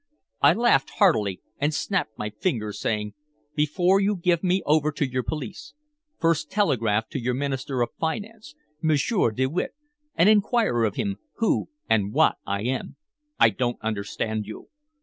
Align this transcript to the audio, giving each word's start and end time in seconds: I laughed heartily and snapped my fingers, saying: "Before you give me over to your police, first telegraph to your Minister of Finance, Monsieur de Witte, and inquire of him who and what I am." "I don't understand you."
I 0.41 0.53
laughed 0.53 0.89
heartily 0.97 1.41
and 1.59 1.71
snapped 1.75 2.17
my 2.17 2.31
fingers, 2.31 2.79
saying: 2.79 3.13
"Before 3.53 3.99
you 3.99 4.15
give 4.15 4.43
me 4.43 4.63
over 4.65 4.91
to 4.91 5.07
your 5.07 5.21
police, 5.21 5.75
first 6.19 6.49
telegraph 6.49 7.07
to 7.09 7.19
your 7.19 7.35
Minister 7.35 7.83
of 7.83 7.89
Finance, 7.99 8.55
Monsieur 8.81 9.29
de 9.29 9.45
Witte, 9.45 9.75
and 10.15 10.27
inquire 10.27 10.85
of 10.85 10.95
him 10.95 11.17
who 11.35 11.69
and 11.87 12.13
what 12.13 12.37
I 12.47 12.63
am." 12.63 12.95
"I 13.39 13.51
don't 13.51 13.77
understand 13.83 14.47
you." 14.47 14.69